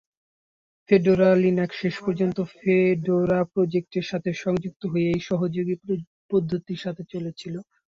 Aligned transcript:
Fedora 0.89 1.29
Linux 1.41 1.75
শেষ 1.81 1.95
পর্যন্ত 2.05 2.37
Fedora 2.53 3.39
project 3.53 3.93
সাথে 4.09 4.31
সংযুক্ত 4.43 4.81
হয়ে 4.91 5.07
এই 5.13 5.21
সহযোগী 5.29 5.75
পদ্ধতির 6.31 6.79
সাথে 6.85 7.03
চলেছিল। 7.13 7.55